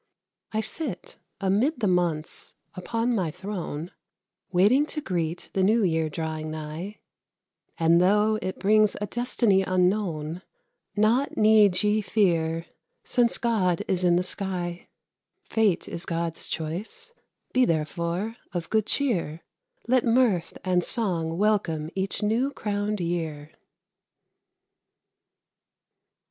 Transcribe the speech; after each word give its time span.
I 0.51 0.61
sit, 0.61 1.19
amid 1.39 1.79
the 1.79 1.87
months, 1.87 2.55
upon 2.73 3.13
my 3.13 3.29
throne, 3.29 3.91
Waiting 4.51 4.87
to 4.87 4.99
greet 4.99 5.51
the 5.53 5.61
New 5.61 5.83
Year 5.83 6.09
drawing 6.09 6.49
nigh, 6.49 6.97
And 7.77 8.01
though 8.01 8.39
it 8.41 8.57
brings 8.59 8.97
a 8.99 9.05
destiny 9.05 9.61
unknown, 9.61 10.41
Naught 10.95 11.37
need 11.37 11.83
ye 11.83 12.01
fear, 12.01 12.65
since 13.03 13.37
God 13.37 13.85
is 13.87 14.03
in 14.03 14.15
the 14.15 14.23
sky. 14.23 14.87
Fate 15.43 15.87
is 15.87 16.07
God's 16.07 16.47
choice; 16.47 17.11
be 17.53 17.63
therefore 17.63 18.37
of 18.53 18.71
good 18.71 18.87
cheer. 18.87 19.43
Let 19.87 20.03
mirth 20.03 20.57
and 20.63 20.83
song 20.83 21.37
welcome 21.37 21.91
each 21.93 22.23
new 22.23 22.51
crowned 22.53 22.99
year. 23.01 23.51